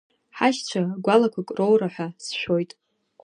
Ҳашьцәа 0.37 0.81
гәалақәак 1.03 1.49
роура 1.57 1.87
ҳәа 1.93 2.07
сшәоит. 2.25 2.71